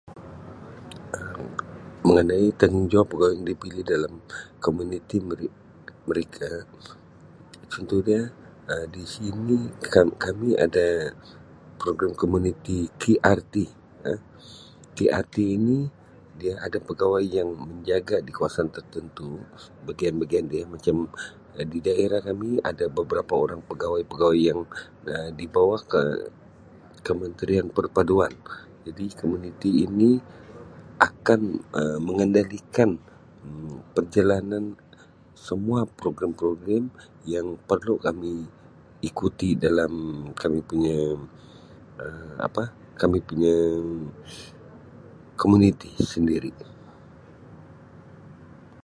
Um 1.39 1.51
Mengenai 2.05 2.45
tanggungjawab 2.59 3.07
pegawai 3.13 3.35
yang 3.37 3.47
dipilih 3.51 3.83
dalam 3.93 4.13
komuniti 4.65 5.17
mere-mereka, 5.29 6.49
contoh 7.71 7.99
dia 8.07 8.21
Um 8.71 8.83
di 8.95 9.03
sini 9.15 9.57
ka-kami 9.93 10.49
ada 10.65 10.87
program 11.81 12.11
komuniti 12.21 12.77
KRT 13.03 13.55
Um, 14.09 14.17
KRT 14.97 15.35
ini 15.57 15.77
ada 16.65 16.77
pegawai 16.87 17.21
yang 17.37 17.49
menjaga 17.69 18.15
di 18.25 18.31
kawasan 18.37 18.67
tertentu, 18.75 19.29
bahagian-bahagian 19.85 20.45
dia 20.53 20.63
macam 20.75 20.95
Um 21.55 21.67
di 21.73 21.77
daerah 21.87 22.21
kami 22.27 22.49
ada 22.69 22.85
beberapa 22.97 23.33
orang 23.43 23.61
pegawai-pegawai 23.69 24.39
yang 24.49 24.59
Um 25.05 25.29
dibawah 25.39 25.81
ke-kementerian 25.93 27.67
perpaduan 27.75 28.33
jadi 28.85 29.05
komuniti 29.19 29.71
ini 29.85 30.11
akan 31.07 31.41
Um 31.79 31.99
mengendalikan 32.07 32.91
Um 33.45 33.71
perjalanan 33.95 34.65
semua 35.47 35.79
program-program 35.99 36.83
yang 37.33 37.47
perlu 37.69 37.95
kami 38.07 38.33
ikuti 39.09 39.49
dalam 39.65 39.93
kami 40.41 40.59
punya 40.69 40.97
Um 42.01 42.21
apa 42.45 42.63
kami 43.01 43.17
punya 43.29 43.55
komuniti 45.41 45.89
sendiri. 46.13 46.53